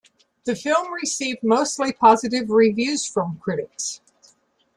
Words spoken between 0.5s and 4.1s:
film received mostly positive reviews from critics.